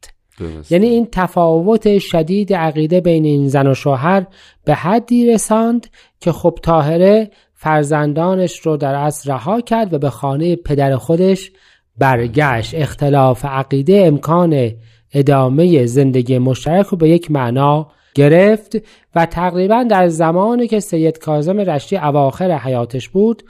یعنی 0.71 0.87
این 0.87 1.09
تفاوت 1.13 1.99
شدید 1.99 2.55
عقیده 2.55 3.01
بین 3.01 3.25
این 3.25 3.49
زن 3.49 3.67
و 3.67 3.75
شوهر 3.75 4.27
به 4.65 4.75
حدی 4.75 5.33
رساند 5.33 5.87
که 6.21 6.33
خب 6.33 6.59
طاهره 6.63 7.31
فرزندانش 7.55 8.59
رو 8.59 8.77
در 8.77 8.95
اصل 8.95 9.33
رها 9.33 9.61
کرد 9.61 9.95
و 9.95 9.99
به 9.99 10.11
خانه 10.11 10.57
پدر 10.57 10.97
خودش 10.97 11.51
برگشت. 11.99 12.75
اختلاف 12.75 13.45
عقیده 13.45 14.03
امکان 14.07 14.71
ادامه 15.13 15.87
زندگی 15.87 16.39
مشترک 16.39 16.87
رو 16.87 16.99
به 16.99 17.09
یک 17.09 17.31
معنا 17.31 17.87
گرفت 18.15 18.77
و 19.15 19.27
تقریبا 19.27 19.83
در 19.83 20.09
زمانی 20.09 20.69
که 20.69 20.81
سید 20.81 21.19
کازم 21.19 21.59
رشتی 21.59 21.97
اواخر 21.97 22.59
حیاتش 22.59 23.09
بود 23.09 23.43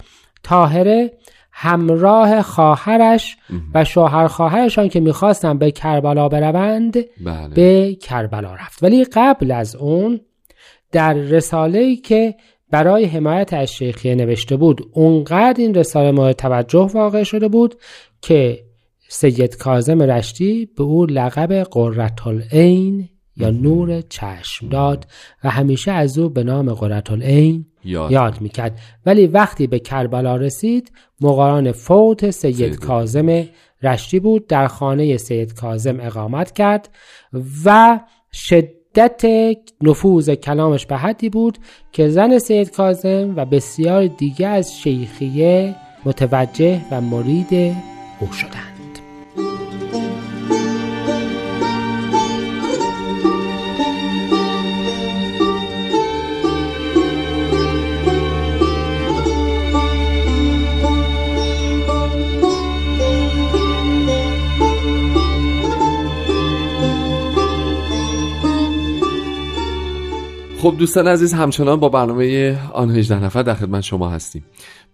طاهره 0.43 1.13
همراه 1.61 2.43
خواهرش 2.43 3.37
و 3.75 3.85
شوهر 3.85 4.27
خواهرشان 4.27 4.89
که 4.89 5.01
می‌خواستن 5.01 5.59
به 5.59 5.71
کربلا 5.71 6.29
بروند 6.29 6.97
بله. 7.25 7.49
به 7.55 7.95
کربلا 7.95 8.55
رفت. 8.55 8.83
ولی 8.83 9.05
قبل 9.05 9.51
از 9.51 9.77
اون 9.77 10.21
در 10.93 11.15
رساله 11.15 11.97
که 11.97 12.35
برای 12.71 13.05
حمایت 13.05 13.53
از 13.53 13.73
شیخیه 13.73 14.15
نوشته 14.15 14.57
بود 14.57 14.91
اونقدر 14.93 15.61
این 15.61 15.75
رساله 15.75 16.11
مورد 16.13 16.37
توجه 16.37 16.91
واقع 16.95 17.23
شده 17.23 17.49
بود 17.49 17.75
که 18.23 18.65
سید 19.09 19.57
کازم 19.57 20.03
رشتی 20.03 20.69
به 20.77 20.83
او 20.83 21.07
لقب 21.07 21.63
قررت 21.63 22.27
العین 22.27 23.09
یا 23.37 23.51
نور 23.51 24.01
چشم 24.01 24.69
داد 24.69 25.07
و 25.45 25.51
همیشه 25.51 25.93
از 25.93 26.19
او 26.19 26.29
به 26.29 26.45
نام 26.45 26.75
قررت 26.75 27.11
العین 27.11 27.67
یاد, 27.89 28.13
یاد 28.13 28.41
می‌کرد. 28.41 28.79
ولی 29.07 29.27
وقتی 29.27 29.67
به 29.67 29.79
کربلا 29.79 30.37
رسید 30.37 30.93
مقاران 31.21 31.73
فوت 31.73 32.31
سید, 32.31 32.55
سید. 32.55 32.79
کازم 32.79 33.45
رشتی 33.83 34.21
بود 34.21 34.47
در 34.47 34.67
خانه 34.67 35.17
سید 35.17 35.55
کازم 35.55 36.01
اقامت 36.01 36.53
کرد 36.53 36.89
و 37.65 38.01
شدت 38.33 39.25
نفوذ 39.83 40.31
کلامش 40.31 40.87
به 40.87 40.97
حدی 40.97 41.29
بود 41.29 41.59
که 41.93 42.09
زن 42.09 42.39
سید 42.39 42.71
کازم 42.71 43.37
و 43.37 43.45
بسیار 43.45 44.07
دیگه 44.07 44.47
از 44.47 44.81
شیخیه 44.81 45.75
متوجه 46.05 46.81
و 46.91 47.01
مرید 47.01 47.77
او 48.21 48.33
شدند. 48.33 48.78
خب 70.63 70.75
دوستان 70.79 71.09
عزیز 71.09 71.35
همچنان 71.35 71.81
با 71.81 71.89
برنامه 71.89 72.59
آن 72.73 72.91
18 72.91 73.25
نفر 73.25 73.43
در 73.43 73.55
خدمت 73.55 73.83
شما 73.83 74.11
هستیم 74.11 74.45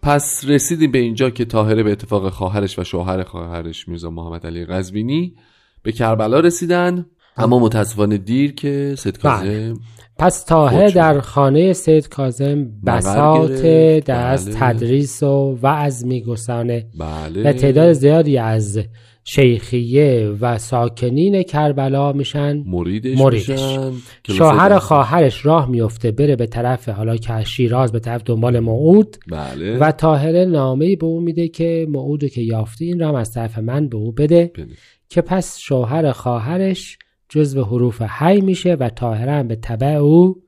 پس 0.02 0.44
رسیدیم 0.48 0.90
به 0.90 0.98
اینجا 0.98 1.30
که 1.30 1.44
طاهره 1.44 1.82
به 1.82 1.92
اتفاق 1.92 2.28
خواهرش 2.28 2.78
و 2.78 2.84
شوهر 2.84 3.22
خواهرش 3.22 3.88
میرزا 3.88 4.10
محمد 4.10 4.46
علی 4.46 4.64
قزوینی 4.64 5.34
به 5.82 5.92
کربلا 5.92 6.40
رسیدن 6.40 7.06
اما 7.36 7.58
متاسفانه 7.58 8.18
دیر 8.18 8.54
که 8.54 8.94
سید 8.98 9.18
بله. 9.22 9.32
کاظم 9.32 9.80
پس 10.18 10.44
تاهر 10.44 10.88
در 10.88 11.20
خانه 11.20 11.72
سید 11.72 12.08
کاظم 12.08 12.66
بساط 12.86 13.50
گرفت. 13.50 14.10
از 14.10 14.48
بله. 14.48 14.54
تدریس 14.60 15.22
و 15.22 15.58
وعظ 15.62 16.04
میگسانه 16.04 16.86
بله 16.98 17.50
و 17.50 17.52
تعداد 17.52 17.92
زیادی 17.92 18.38
از 18.38 18.78
شیخیه 19.24 20.36
و 20.40 20.58
ساکنین 20.58 21.42
کربلا 21.42 22.12
میشن. 22.12 22.62
مریدش, 22.66 23.18
مریدش. 23.18 23.50
میشن. 23.50 23.92
شوهر. 24.28 24.78
خواهرش 24.78 25.46
راه 25.46 25.70
میفته 25.70 26.10
بره 26.10 26.36
به 26.36 26.46
طرف 26.46 26.88
حالا 26.88 27.16
که 27.16 27.32
از 27.32 27.44
شیراز 27.44 27.92
به 27.92 27.98
طرف 27.98 28.22
دنبال 28.26 28.60
موعود. 28.60 29.16
بله. 29.30 29.78
و 29.78 29.92
طاهره 29.92 30.44
نامه 30.44 30.96
به 30.96 31.06
او 31.06 31.20
میده 31.20 31.48
که 31.48 31.86
موعودو 31.90 32.28
که 32.28 32.40
یافتی 32.40 32.84
این 32.84 33.00
را 33.00 33.18
از 33.18 33.32
طرف 33.32 33.58
من 33.58 33.88
به 33.88 33.96
او 33.96 34.12
بده. 34.12 34.52
بله. 34.54 34.66
که 35.08 35.20
پس 35.20 35.58
شوهر 35.58 36.12
خواهرش 36.12 36.98
جزو 37.28 37.64
حروف 37.64 38.02
حی 38.02 38.40
میشه 38.40 38.74
و 38.74 38.88
طاهره 38.88 39.32
هم 39.32 39.48
به 39.48 39.56
تبع 39.56 39.86
او. 39.86 40.42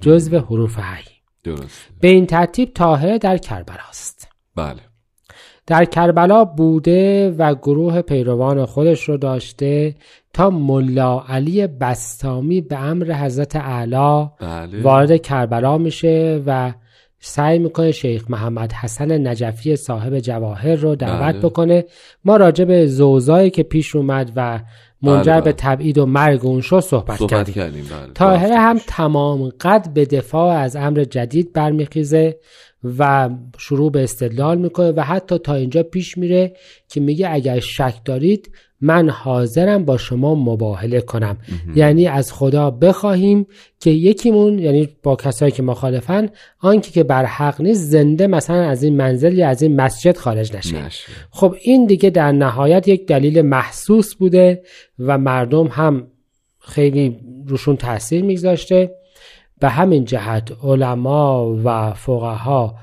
جزو 0.00 0.38
حروف 0.38 0.78
حی. 0.78 1.18
درست 1.44 1.88
به 2.00 2.08
این 2.08 2.26
ترتیب 2.26 2.72
طاهره 2.74 3.18
در 3.18 3.38
کربلاست 3.38 4.28
بله. 4.56 4.80
در 5.68 5.84
کربلا 5.84 6.44
بوده 6.44 7.30
و 7.30 7.54
گروه 7.54 8.02
پیروان 8.02 8.66
خودش 8.66 9.08
رو 9.08 9.16
داشته 9.16 9.94
تا 10.32 10.50
ملا 10.50 11.20
علی 11.28 11.66
بستامی 11.66 12.60
به 12.60 12.78
امر 12.78 13.12
حضرت 13.12 13.56
اعلی 13.56 14.28
بله 14.40 14.82
وارد 14.82 15.22
کربلا 15.22 15.78
میشه 15.78 16.42
و 16.46 16.72
سعی 17.20 17.58
می‌کنه 17.58 17.92
شیخ 17.92 18.30
محمد 18.30 18.72
حسن 18.72 19.28
نجفی 19.28 19.76
صاحب 19.76 20.18
جواهر 20.18 20.74
رو 20.74 20.94
دعوت 20.94 21.34
بله. 21.34 21.42
بکنه 21.42 21.84
ما 22.24 22.36
راجع 22.36 22.64
به 22.64 22.86
زوزایی 22.86 23.50
که 23.50 23.62
پیش 23.62 23.96
اومد 23.96 24.32
و 24.36 24.60
منجر 25.02 25.32
بله، 25.32 25.40
به 25.40 25.52
بله. 25.52 25.52
تبعید 25.52 25.98
و 25.98 26.06
مرگ 26.06 26.46
اون 26.46 26.60
شد 26.60 26.80
صحبت, 26.80 27.18
صحبت 27.18 27.30
کردیم 27.30 27.54
کردیم 27.54 27.84
بله 27.84 28.12
طاهره 28.12 28.48
درست. 28.48 28.58
هم 28.58 28.78
تمام 28.86 29.48
قد 29.48 29.88
به 29.94 30.04
دفاع 30.04 30.56
از 30.56 30.76
امر 30.76 31.04
جدید 31.04 31.52
برمیخیزه 31.52 32.38
و 32.98 33.30
شروع 33.58 33.92
به 33.92 34.02
استدلال 34.02 34.58
می‌کنه 34.58 34.92
و 34.92 35.00
حتی 35.00 35.38
تا 35.38 35.54
اینجا 35.54 35.82
پیش 35.82 36.18
میره 36.18 36.52
که 36.88 37.00
میگه 37.00 37.30
اگر 37.30 37.60
شک 37.60 37.94
دارید 38.04 38.52
من 38.80 39.10
حاضرم 39.10 39.84
با 39.84 39.96
شما 39.96 40.34
مباهله 40.34 41.00
کنم. 41.00 41.36
یعنی 41.74 42.06
از 42.06 42.32
خدا 42.32 42.70
بخواهیم 42.70 43.46
که 43.80 43.90
یکیمون 43.90 44.58
یعنی 44.58 44.88
با 45.02 45.16
کسایی 45.16 45.52
که 45.52 45.62
مخالفن 45.62 46.28
آنکه 46.60 46.90
که 46.90 47.04
بر 47.04 47.24
حق 47.24 47.60
نیست 47.60 47.82
زنده 47.82 48.26
مثلا 48.26 48.62
از 48.62 48.82
این 48.82 48.96
منزل 48.96 49.38
یا 49.38 49.48
از 49.48 49.62
این 49.62 49.76
مسجد 49.76 50.16
خارج 50.16 50.56
نشه. 50.56 50.76
خب 51.30 51.54
این 51.62 51.86
دیگه 51.86 52.10
در 52.10 52.32
نهایت 52.32 52.88
یک 52.88 53.06
دلیل 53.06 53.42
محسوس 53.42 54.14
بوده 54.14 54.62
و 54.98 55.18
مردم 55.18 55.66
هم 55.66 56.06
خیلی 56.58 57.18
روشون 57.46 57.76
تاثیر 57.76 58.24
میگذاشته. 58.24 58.90
به 59.60 59.68
همین 59.68 60.04
جهت 60.04 60.52
علما 60.64 61.56
و 61.64 61.92
فقها 61.94 62.74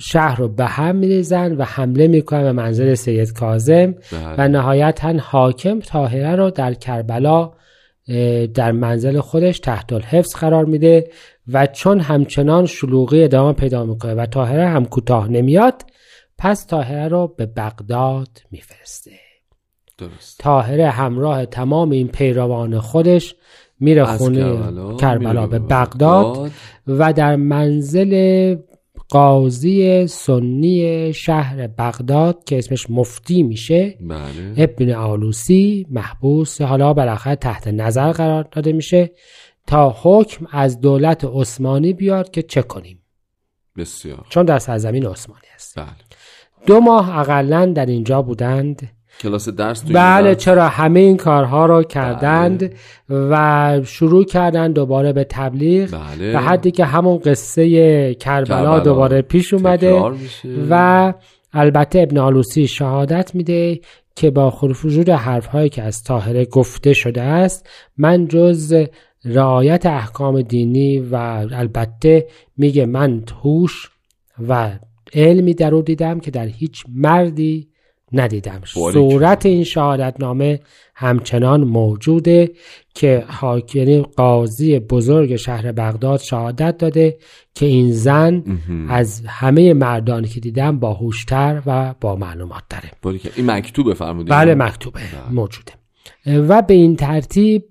شهر 0.00 0.36
رو 0.36 0.48
به 0.48 0.66
هم 0.66 0.96
میریزن 0.96 1.52
و 1.52 1.64
حمله 1.64 2.06
می‌کنن 2.06 2.42
به 2.42 2.52
منزل 2.52 2.94
سید 2.94 3.32
کاظم. 3.32 3.94
و 4.12 4.36
بله. 4.36 4.48
نهایتا 4.48 5.14
حاکم 5.18 5.80
طاهره 5.80 6.36
رو 6.36 6.50
در 6.50 6.74
کربلا 6.74 7.52
در 8.54 8.72
منزل 8.72 9.20
خودش 9.20 9.58
تحت 9.58 9.92
الحفظ 9.92 10.36
قرار 10.36 10.64
میده 10.64 11.10
و 11.52 11.66
چون 11.66 12.00
همچنان 12.00 12.66
شلوغی 12.66 13.24
ادامه 13.24 13.52
پیدا 13.52 13.84
می‌کنه 13.84 14.14
و 14.14 14.26
طاهره 14.26 14.68
هم 14.68 14.84
کوتاه 14.84 15.28
نمیاد 15.28 15.84
پس 16.38 16.66
طاهره 16.66 17.08
رو 17.08 17.34
به 17.36 17.46
بغداد 17.46 18.28
میفرسته. 18.50 19.10
درست. 19.98 20.38
طاهره 20.38 20.90
همراه 20.90 21.46
تمام 21.46 21.90
این 21.90 22.08
پیروان 22.08 22.78
خودش 22.78 23.34
میره 23.80 24.04
خونه 24.04 24.40
کربلا, 24.40 24.96
کربلا, 24.96 25.46
به 25.46 25.58
بغداد. 25.58 26.50
و 26.86 27.12
در 27.12 27.36
منزل 27.36 28.56
قاضی 29.10 30.06
سنی 30.06 31.12
شهر 31.12 31.66
بغداد 31.66 32.44
که 32.44 32.58
اسمش 32.58 32.90
مفتی 32.90 33.42
میشه 33.42 33.98
بله. 34.00 34.54
ابن 34.56 34.90
آلوسی 34.90 35.86
محبوس. 35.90 36.60
حالا 36.60 36.94
بالاخره 36.94 37.36
تحت 37.36 37.68
نظر 37.68 38.12
قرار 38.12 38.48
داده 38.52 38.72
میشه 38.72 39.10
تا 39.66 39.96
حکم 40.02 40.46
از 40.50 40.80
دولت 40.80 41.24
عثمانی 41.24 41.92
بیاد 41.92 42.30
که 42.30 42.42
چه 42.42 42.62
کنیم. 42.62 43.02
بسیار. 43.76 44.26
چون 44.28 44.44
در 44.44 44.58
سرزمین 44.58 45.06
عثمانی 45.06 45.46
است. 45.54 45.78
بله. 45.78 45.86
دو 46.66 46.80
ماه 46.80 47.18
اقلا 47.18 47.66
در 47.66 47.86
اینجا 47.86 48.22
بودند. 48.22 48.99
کلاس 49.20 49.48
درس 49.48 49.80
توی 49.80 49.92
بله؟ 49.92 50.34
چرا 50.34 50.68
همه 50.68 51.00
این 51.00 51.16
کارها 51.16 51.66
رو 51.66 51.82
کردند 51.82 52.72
و 53.10 53.80
شروع 53.84 54.24
کردند 54.24 54.74
دوباره 54.74 55.12
به 55.12 55.24
تبلیغ 55.24 55.90
بله 55.90 56.32
به 56.32 56.38
حدی 56.38 56.70
که 56.70 56.84
همون 56.84 57.18
قصه 57.18 58.14
کربلا, 58.14 58.56
کربلا 58.56 58.78
دوباره 58.78 59.22
پیش 59.22 59.54
اومده. 59.54 60.02
و 60.70 61.14
البته 61.52 62.00
ابن 62.00 62.18
آلوسی 62.18 62.66
شهادت 62.66 63.34
میده 63.34 63.80
که 64.16 64.30
با 64.30 64.50
خروف 64.50 64.84
وجود 64.84 65.08
حرفهایی 65.08 65.68
که 65.68 65.82
از 65.82 66.02
طاهره 66.02 66.44
گفته 66.44 66.92
شده 66.92 67.22
است 67.22 67.68
من 67.98 68.28
جز 68.28 68.84
رعایت 69.24 69.86
احکام 69.86 70.42
دینی 70.42 70.98
و 70.98 71.14
البته 71.52 72.26
میگه 72.56 72.86
من 72.86 73.22
هوش 73.42 73.90
و 74.48 74.70
علمی 75.14 75.54
در 75.54 75.74
او 75.74 75.82
دیدم 75.82 76.20
که 76.20 76.30
در 76.30 76.46
هیچ 76.46 76.84
مردی 76.94 77.69
ندیدم. 78.12 78.60
صورت 78.92 79.46
این 79.46 79.64
شهادتنامه 79.64 80.60
همچنان 80.94 81.64
موجوده 81.64 82.50
که 82.94 83.24
حاک- 83.28 83.76
یعنی 83.76 84.00
قاضی 84.00 84.78
بزرگ 84.78 85.36
شهر 85.36 85.72
بغداد 85.72 86.20
شهادت 86.20 86.78
داده 86.78 87.18
که 87.54 87.66
این 87.66 87.92
زن. 87.92 88.42
از 88.88 89.22
همه 89.26 89.74
مردانی 89.74 90.28
که 90.28 90.40
دیدم 90.40 90.78
باهوشتر 90.78 91.62
و 91.66 91.94
با 92.00 92.16
معلومات 92.16 92.62
داره. 92.70 92.90
این 93.36 93.50
مکتوب 93.50 93.94
فرمودید 93.94 94.32
بله 94.32 94.54
مکتوبه. 94.54 95.00
موجوده. 95.30 95.72
و 96.26 96.62
به 96.62 96.74
این 96.74 96.96
ترتیب 96.96 97.64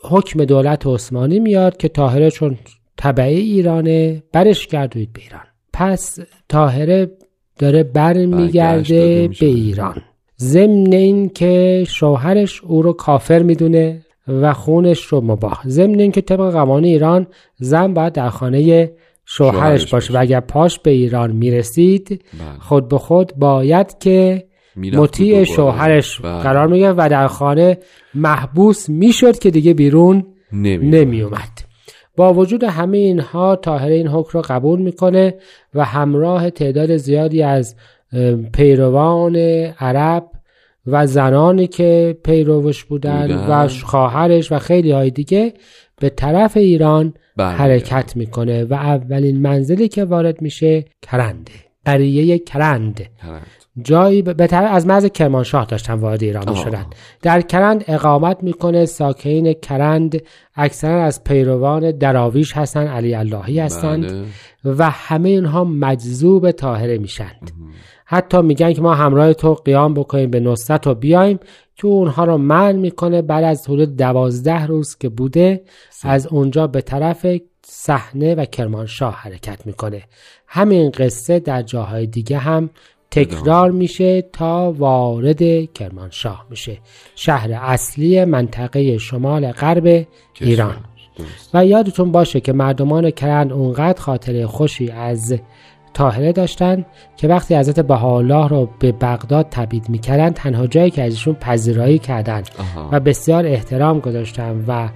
حکم 0.00 0.44
دولت 0.44 0.86
عثمانی 0.86 1.40
میاد 1.40 1.76
که 1.76 1.88
طاهره 1.88 2.30
چون 2.30 2.58
تبعی 2.96 3.40
ایرانه 3.40 4.22
برش 4.32 4.66
گردوید 4.66 5.12
به 5.12 5.20
ایران. 5.20 5.42
پس 5.72 6.18
طاهره 6.48 7.10
داره 7.58 7.82
برمیگرده. 7.82 9.28
به 9.40 9.46
ایران 9.46 9.94
ضمن 10.40 10.92
این 10.92 11.28
که 11.28 11.84
شوهرش 11.88 12.60
او 12.64 12.82
رو 12.82 12.92
کافر 12.92 13.42
می‌دونه 13.42 14.02
و 14.28 14.52
خونش 14.52 15.04
رو 15.04 15.20
مباه 15.20 15.62
ضمن 15.66 16.00
این 16.00 16.12
که 16.12 16.20
طبق 16.20 16.50
قوانین 16.52 16.92
ایران 16.92 17.26
زن 17.56 17.94
باید 17.94 18.12
در 18.12 18.28
خانه 18.28 18.90
شوهرش 19.24 19.54
شوهرش 19.54 19.86
باشه. 19.92 20.14
و 20.14 20.16
اگر 20.20 20.40
پاش 20.40 20.78
به 20.78 20.90
ایران 20.90 21.32
می‌رسید 21.32 22.08
بله. 22.08 22.58
خود 22.60 22.88
به 22.88 22.98
خود 22.98 23.32
باید 23.36 23.98
که 23.98 24.44
مطیع. 24.76 25.44
شوهرش 25.44 26.20
بله. 26.20 26.42
قرار 26.42 26.66
می‌گرفت 26.66 26.98
و 26.98 27.08
در 27.08 27.26
خانه 27.26 27.78
محبوس 28.14 28.88
می‌شد 28.88 29.38
که 29.38 29.50
دیگه 29.50 29.74
بیرون 29.74 30.26
نمی 30.52 30.90
نمی 30.90 31.22
با 32.18 32.34
وجود 32.34 32.64
همه 32.64 32.98
اینها 32.98 33.56
طاهره 33.56 33.94
این 33.94 34.08
حکم 34.08 34.30
را 34.38 34.42
قبول 34.42 34.80
می‌کنه 34.80 35.34
و 35.74 35.84
همراه 35.84 36.50
تعداد 36.50 36.96
زیادی 36.96 37.42
از 37.42 37.76
پیروان 38.52 39.36
عرب 39.80 40.30
و 40.86 41.06
زنانی 41.06 41.66
که 41.66 42.18
پیروش 42.24 42.84
بودن 42.84 43.26
بودن. 43.26 43.64
و 43.64 43.68
خواهرش 43.68 44.52
و 44.52 44.58
خیلی 44.58 44.90
های 44.90 45.10
دیگه 45.10 45.52
به 46.00 46.08
طرف 46.10 46.56
ایران 46.56 47.14
برمیگرده. 47.36 47.62
حرکت 47.62 48.16
می‌کنه 48.16 48.64
و 48.64 48.74
اولین 48.74 49.40
منزلی 49.40 49.88
که 49.88 50.04
وارد 50.04 50.42
میشه 50.42 50.84
کرنده 51.02 51.52
قریه 51.84 52.38
کرند 52.38 53.00
کرند. 53.22 53.46
جایی 53.82 54.22
به 54.22 54.46
طرف 54.46 54.74
از 54.74 54.86
مرز 54.86 55.06
کرمانشاه 55.06 55.64
داشتن 55.64 55.94
وارد 55.94 56.22
ایران 56.22 56.48
آه. 56.48 56.56
شدن 56.56 56.86
در 57.22 57.40
کرند 57.40 57.84
اقامت 57.88 58.42
می‌کنه 58.42 58.86
ساکنین 58.86 59.52
کرند 59.52 60.22
اکثرا 60.54 61.04
از 61.04 61.24
پیروان 61.24 61.90
دراویش 61.90 62.56
هستن 62.56 62.86
علی 62.86 63.14
اللهی 63.14 63.60
هستند 63.60 64.06
بله. 64.06 64.24
و 64.64 64.90
همه 64.90 65.28
اینها 65.28 65.64
مجذوب 65.64 66.50
طاهره 66.50 66.98
میشند 66.98 67.50
حتی 68.04 68.42
میگن 68.42 68.72
که 68.72 68.82
ما 68.82 68.94
همراه 68.94 69.32
تو 69.32 69.54
قیام 69.54 69.94
بکنیم 69.94 70.30
به 70.30 70.40
نصرت 70.40 70.86
و 70.86 70.94
بیایم. 70.94 71.38
که 71.76 71.86
اونها 71.86 72.24
رو 72.24 72.36
من 72.36 72.76
می‌کنه 72.76 73.22
بعد 73.22 73.44
از 73.44 73.70
حدود 73.70 73.96
دوازده 73.96 74.66
روز 74.66 74.96
که 74.96 75.08
بوده 75.08 75.62
از 76.04 76.26
اونجا 76.26 76.66
به 76.66 76.80
طرف 76.80 77.26
صحنه 77.66 78.34
و 78.34 78.44
کرمانشاه 78.44 79.14
حرکت 79.14 79.66
می‌کنه. 79.66 80.02
همین 80.46 80.90
قصه 80.90 81.38
در 81.40 81.62
جاهای 81.62 82.06
دیگه 82.06 82.38
هم 82.38 82.70
تکرار 83.10 83.70
میشه 83.70 84.22
تا 84.22 84.72
وارد 84.78 85.72
کرمانشاه 85.72 86.46
میشه 86.50 86.78
شهر 87.14 87.52
اصلی 87.52 88.24
منطقه 88.24 88.98
شمال 88.98 89.52
غرب 89.52 90.06
ایران. 90.40 90.76
و 91.54 91.66
یادتون 91.66 92.12
باشه 92.12 92.40
که 92.40 92.52
مردمان 92.52 93.10
کرند 93.10 93.52
اونقدر 93.52 94.00
خاطره 94.00 94.46
خوشی 94.46 94.90
از 94.90 95.38
تاهره 95.94 96.32
داشتن 96.32 96.84
که 97.16 97.28
وقتی 97.28 97.56
حضرت 97.56 97.80
بهاءالله 97.80 98.48
رو 98.48 98.68
به 98.78 98.92
بغداد 98.92 99.46
تبعید 99.50 99.88
می‌کردن 99.88 100.30
تنها 100.30 100.66
جایی 100.66 100.90
که 100.90 101.02
ازشون 101.02 101.34
پذیرایی 101.34 101.98
کردن 101.98 102.42
و 102.92 103.00
بسیار 103.00 103.46
احترام 103.46 104.00
گذاشتن 104.00 104.64
و 104.68 104.88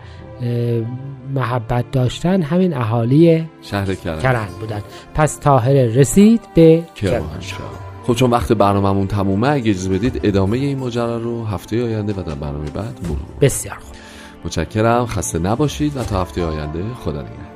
محبت 1.35 1.91
داشتن 1.91 2.43
همین 2.43 2.77
اهالی 2.77 3.49
شهر 3.63 3.95
کرن, 3.95 4.21
کرن 4.21 4.47
بودن. 4.61 4.83
پس 5.15 5.37
تاهره 5.37 5.87
رسید 5.97 6.41
به 6.55 6.83
کرمانشاه. 6.95 7.92
خب 8.07 8.15
چون 8.15 8.31
وقت 8.31 8.53
برنامهمون 8.53 9.07
تمومه 9.07 9.49
اگه 9.49 9.71
اجازه 9.71 9.89
بدید 9.89 10.21
ادامه 10.23 10.59
این 10.59 10.79
ماجرا 10.79 11.19
رو 11.19 11.45
هفته 11.45 11.85
آینده 11.85 12.13
و 12.13 12.23
در 12.23 12.35
برنامه 12.35 12.71
بعد 12.71 12.99
مرور 13.03 13.19
بسیار 13.41 13.77
خوب. 13.77 13.97
متشکرم. 14.45 15.07
خسته 15.07 15.39
نباشید 15.39 15.97
و 15.97 16.05
تا 16.05 16.23
هفته 16.23 16.45
آینده 16.45 16.85
خدا 17.05 17.23
نگهدار. 17.23 17.52